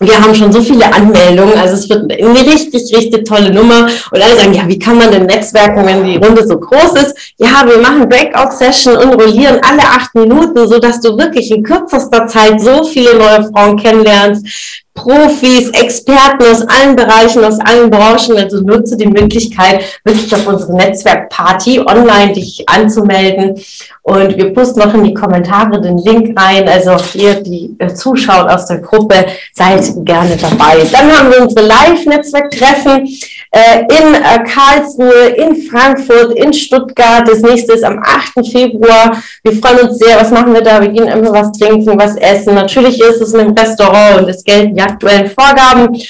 wir 0.02 0.18
haben 0.18 0.34
schon 0.34 0.50
so 0.50 0.62
viele 0.62 0.90
Anmeldungen, 0.92 1.58
also 1.58 1.74
es 1.74 1.88
wird 1.90 2.10
eine 2.10 2.40
richtig, 2.40 2.96
richtig 2.96 3.26
tolle 3.26 3.52
Nummer. 3.52 3.86
Und 4.10 4.22
alle 4.22 4.34
sagen, 4.34 4.54
ja, 4.54 4.66
wie 4.66 4.78
kann 4.78 4.96
man 4.96 5.10
denn 5.10 5.26
netzwerken, 5.26 5.84
wenn 5.84 6.04
die 6.04 6.16
Runde 6.16 6.46
so 6.46 6.58
groß 6.58 7.02
ist? 7.02 7.34
Ja, 7.36 7.62
wir 7.66 7.78
machen 7.78 8.08
Breakout-Session 8.08 8.96
und 8.96 9.20
rollieren 9.20 9.60
alle 9.62 9.82
acht 9.82 10.14
Minuten, 10.14 10.66
so 10.66 10.78
dass 10.78 11.02
du 11.02 11.18
wirklich 11.18 11.50
in 11.50 11.62
kürzester 11.62 12.26
Zeit 12.26 12.62
so 12.62 12.82
viele 12.84 13.14
neue 13.14 13.44
Frauen 13.52 13.76
kennenlernst. 13.76 14.46
Profis, 14.94 15.70
Experten 15.70 16.44
aus 16.50 16.62
allen 16.62 16.96
Bereichen, 16.96 17.44
aus 17.44 17.58
allen 17.60 17.90
Branchen. 17.90 18.36
Also 18.36 18.60
nutze 18.60 18.96
die 18.96 19.06
Möglichkeit, 19.06 19.82
wirklich 20.04 20.34
auf 20.34 20.46
unsere 20.46 20.74
Netzwerkparty 20.76 21.80
online 21.80 22.32
dich 22.32 22.68
anzumelden. 22.68 23.60
Und 24.02 24.36
wir 24.36 24.54
posten 24.54 24.80
noch 24.80 24.94
in 24.94 25.04
die 25.04 25.14
Kommentare 25.14 25.80
den 25.80 25.98
Link 25.98 26.38
rein. 26.40 26.66
Also 26.68 26.96
ihr, 27.18 27.42
die 27.42 27.76
äh, 27.78 27.92
zuschaut 27.92 28.48
aus 28.48 28.66
der 28.66 28.78
Gruppe, 28.78 29.26
seid 29.52 29.84
gerne 30.04 30.36
dabei. 30.36 30.86
Dann 30.90 31.14
haben 31.14 31.30
wir 31.30 31.42
unsere 31.42 31.66
Live-Netzwerktreffen 31.66 33.06
äh, 33.50 33.80
in 33.80 34.14
äh, 34.14 34.44
Karlsruhe, 34.44 35.28
in 35.36 35.56
Frankfurt, 35.68 36.32
in 36.32 36.52
Stuttgart. 36.52 37.28
Das 37.28 37.42
nächste 37.42 37.74
ist 37.74 37.84
am 37.84 38.00
8. 38.02 38.46
Februar. 38.50 39.22
Wir 39.42 39.52
freuen 39.52 39.88
uns 39.88 39.98
sehr. 39.98 40.18
Was 40.18 40.30
machen 40.30 40.54
wir 40.54 40.62
da? 40.62 40.80
Wir 40.80 40.88
gehen 40.88 41.08
immer 41.08 41.32
was 41.32 41.52
trinken, 41.52 41.98
was 41.98 42.16
essen. 42.16 42.54
Natürlich 42.54 42.98
ist 43.00 43.20
es 43.20 43.34
ein 43.34 43.50
Restaurant 43.50 44.22
und 44.22 44.28
es 44.30 44.42
gelten 44.42 44.74
die 44.74 44.82
aktuellen 44.82 45.30
Vorgaben. 45.30 46.00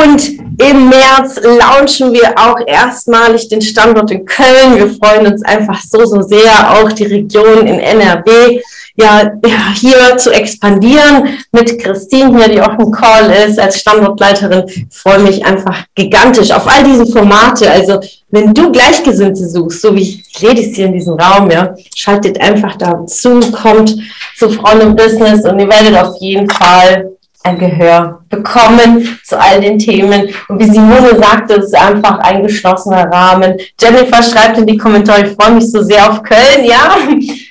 Und 0.00 0.28
im 0.60 0.88
März 0.88 1.40
launchen 1.42 2.12
wir 2.12 2.34
auch 2.36 2.56
erstmalig 2.66 3.48
den 3.48 3.60
Standort 3.60 4.10
in 4.10 4.24
Köln. 4.24 4.76
Wir 4.76 4.90
freuen 4.94 5.26
uns 5.26 5.42
einfach 5.44 5.80
so, 5.82 6.04
so 6.04 6.22
sehr, 6.22 6.72
auch 6.72 6.92
die 6.92 7.06
Region 7.06 7.66
in 7.66 7.78
NRW 7.78 8.60
ja, 8.96 9.22
ja, 9.44 9.74
hier 9.74 10.16
zu 10.18 10.30
expandieren 10.30 11.38
mit 11.50 11.78
Christine 11.78 12.36
hier, 12.36 12.48
die 12.48 12.60
auch 12.60 12.78
im 12.78 12.90
Call 12.90 13.30
ist 13.30 13.58
als 13.58 13.80
Standortleiterin. 13.80 14.64
Freue 14.90 15.20
mich 15.20 15.44
einfach 15.44 15.84
gigantisch 15.94 16.50
auf 16.50 16.66
all 16.66 16.84
diese 16.84 17.06
Formate. 17.06 17.70
Also 17.70 18.00
wenn 18.30 18.52
du 18.52 18.70
Gleichgesinnte 18.70 19.48
suchst, 19.48 19.80
so 19.80 19.94
wie 19.94 20.02
ich 20.02 20.42
ich 20.42 20.76
hier 20.76 20.86
in 20.86 20.92
diesem 20.92 21.14
Raum, 21.14 21.50
ja, 21.50 21.74
schaltet 21.94 22.40
einfach 22.40 22.76
dazu, 22.76 23.40
kommt 23.52 23.96
zu 24.36 24.50
Frauen 24.50 24.80
im 24.80 24.96
Business 24.96 25.44
und 25.44 25.58
ihr 25.58 25.68
werdet 25.68 25.96
auf 25.96 26.16
jeden 26.20 26.48
Fall 26.50 27.11
ein 27.44 27.58
Gehör 27.58 28.20
bekommen 28.28 29.18
zu 29.24 29.38
all 29.38 29.60
den 29.60 29.78
Themen. 29.78 30.28
Und 30.48 30.60
wie 30.60 30.70
Simone 30.70 31.18
sagte, 31.18 31.54
es 31.54 31.66
ist 31.66 31.76
einfach 31.76 32.18
ein 32.20 32.42
geschlossener 32.42 33.10
Rahmen. 33.10 33.56
Jennifer 33.80 34.22
schreibt 34.22 34.58
in 34.58 34.66
die 34.66 34.76
Kommentare, 34.76 35.26
ich 35.26 35.36
freue 35.36 35.52
mich 35.52 35.70
so 35.70 35.82
sehr 35.82 36.08
auf 36.08 36.22
Köln. 36.22 36.64
Ja, 36.64 36.96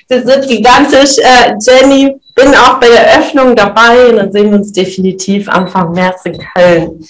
das 0.08 0.24
wird 0.26 0.48
gigantisch. 0.48 1.18
Äh, 1.18 1.54
Jenny, 1.60 2.16
bin 2.34 2.54
auch 2.54 2.80
bei 2.80 2.88
der 2.88 3.18
Öffnung 3.18 3.54
dabei 3.54 4.08
und 4.08 4.16
dann 4.16 4.32
sehen 4.32 4.50
wir 4.50 4.58
uns 4.58 4.72
definitiv 4.72 5.48
Anfang 5.48 5.92
März 5.92 6.22
in 6.24 6.38
Köln. 6.54 7.04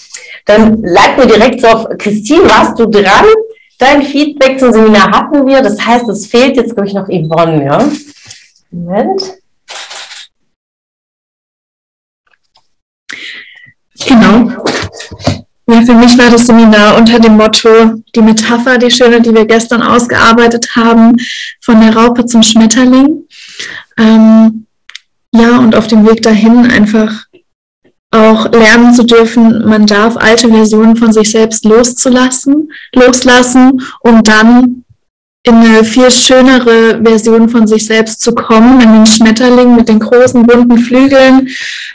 Dann 0.47 0.83
leiten 0.83 1.19
wir 1.19 1.27
direkt 1.27 1.61
so 1.61 1.69
auf, 1.69 1.87
Christine, 1.99 2.45
warst 2.45 2.79
du 2.79 2.87
dran? 2.87 3.27
Dein 3.79 4.03
Feedback 4.03 4.59
zum 4.59 4.73
Seminar 4.73 5.11
hatten 5.11 5.47
wir. 5.47 5.63
Das 5.63 5.85
heißt, 5.85 6.09
es 6.09 6.27
fehlt 6.27 6.57
jetzt, 6.57 6.75
glaube 6.75 6.89
ich, 6.89 6.95
noch 6.95 7.09
Yvonne, 7.09 7.65
ja? 7.65 7.89
Moment. 8.71 9.42
Genau. 14.07 14.51
Ja, 15.69 15.81
für 15.83 15.95
mich 15.95 16.19
war 16.19 16.31
das 16.31 16.47
Seminar 16.47 16.97
unter 16.97 17.21
dem 17.21 17.37
Motto, 17.37 17.69
die 18.15 18.21
Metapher, 18.21 18.79
die 18.79 18.91
schöne, 18.91 19.21
die 19.21 19.35
wir 19.35 19.47
gestern 19.47 19.83
ausgearbeitet 19.83 20.75
haben, 20.75 21.17
von 21.61 21.81
der 21.81 21.97
Raupe 21.97 22.27
zum 22.27 22.43
Schmetterling. 22.43 23.25
Ähm, 23.97 24.67
ja, 25.35 25.59
und 25.59 25.75
auf 25.77 25.87
dem 25.87 26.07
Weg 26.07 26.23
dahin 26.23 26.71
einfach 26.71 27.27
auch 28.11 28.53
lernen 28.53 28.93
zu 28.93 29.05
dürfen, 29.05 29.67
man 29.67 29.87
darf 29.87 30.17
alte 30.19 30.49
Versionen 30.49 30.97
von 30.97 31.13
sich 31.13 31.31
selbst 31.31 31.65
loszulassen, 31.65 32.71
loslassen, 32.95 33.81
um 34.01 34.23
dann 34.23 34.82
in 35.45 35.55
eine 35.55 35.83
viel 35.83 36.11
schönere 36.11 37.01
Version 37.03 37.49
von 37.49 37.67
sich 37.67 37.85
selbst 37.85 38.21
zu 38.21 38.33
kommen, 38.33 38.81
in 38.81 38.93
den 38.93 39.07
Schmetterling 39.07 39.75
mit 39.75 39.89
den 39.89 39.99
großen 39.99 40.47
bunten 40.47 40.79
Flügeln, 40.79 41.49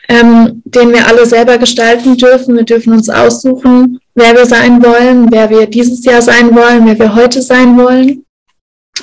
ähm, 0.09 0.61
den 0.65 0.91
wir 0.91 1.07
alle 1.07 1.25
selber 1.25 1.57
gestalten 1.57 2.17
dürfen. 2.17 2.57
Wir 2.57 2.65
dürfen 2.65 2.91
uns 2.91 3.07
aussuchen, 3.09 3.99
wer 4.15 4.33
wir 4.35 4.45
sein 4.45 4.83
wollen, 4.83 5.31
wer 5.31 5.49
wir 5.49 5.65
dieses 5.67 6.03
Jahr 6.03 6.21
sein 6.21 6.53
wollen, 6.53 6.85
wer 6.85 6.99
wir 6.99 7.15
heute 7.15 7.41
sein 7.41 7.77
wollen. 7.77 8.25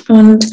Und 0.09 0.45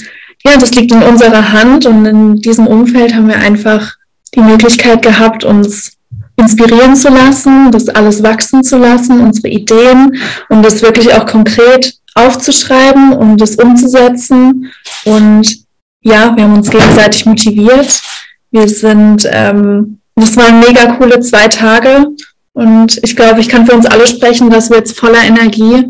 ja, 0.45 0.57
das 0.57 0.75
liegt 0.75 0.93
in 0.93 1.03
unserer 1.03 1.53
Hand 1.53 1.85
und 1.85 2.07
in 2.07 2.37
diesem 2.37 2.67
Umfeld 2.67 3.15
haben 3.15 3.29
wir 3.29 3.39
einfach 3.39 3.95
die 4.35 4.41
Möglichkeit 4.41 5.03
gehabt, 5.03 5.45
uns 5.45 5.99
inspirieren 6.37 6.97
zu 6.97 7.11
lassen, 7.11 7.71
das 7.71 7.89
alles 7.91 8.23
wachsen 8.23 8.65
zu 8.65 8.79
lassen, 8.79 9.21
unsere 9.21 9.49
Ideen 9.49 10.17
und 10.49 10.65
das 10.65 10.81
wirklich 10.83 11.13
auch 11.13 11.27
konkret 11.27 11.95
aufzuschreiben 12.14 13.12
und 13.12 13.38
das 13.38 13.57
umzusetzen. 13.57 14.73
Und 15.04 15.64
ja, 16.02 16.37
wir 16.37 16.45
haben 16.45 16.57
uns 16.57 16.71
gegenseitig 16.71 17.26
motiviert. 17.26 18.02
Wir 18.50 18.69
sind, 18.69 19.28
ähm, 19.31 20.00
das 20.16 20.37
waren 20.37 20.61
mega 20.61 20.97
coole 20.97 21.21
zwei 21.21 21.49
Tage. 21.49 22.09
Und 22.52 23.00
ich 23.02 23.16
glaube, 23.16 23.40
ich 23.40 23.49
kann 23.49 23.66
für 23.66 23.75
uns 23.75 23.87
alle 23.87 24.07
sprechen, 24.07 24.50
dass 24.50 24.69
wir 24.69 24.78
jetzt 24.78 24.98
voller 24.98 25.22
Energie 25.25 25.87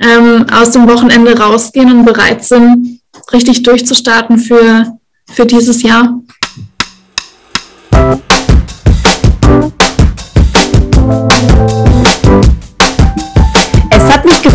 ähm, 0.00 0.46
aus 0.50 0.70
dem 0.70 0.88
Wochenende 0.88 1.38
rausgehen 1.38 1.90
und 1.90 2.04
bereit 2.04 2.44
sind, 2.44 3.00
richtig 3.32 3.62
durchzustarten 3.62 4.38
für, 4.38 4.98
für 5.30 5.46
dieses 5.46 5.82
Jahr. 5.82 6.20